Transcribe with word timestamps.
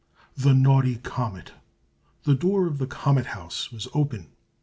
THE 0.35 0.55
NAUGHTY 0.55 0.95
COMET 1.03 1.51
The 2.23 2.33
door 2.33 2.65
of 2.65 2.79
the 2.79 2.87
Comet 2.87 3.27
House 3.37 3.71
was 3.71 3.87
open. 3.93 4.29